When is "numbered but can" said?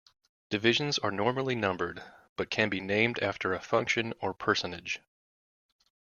1.53-2.69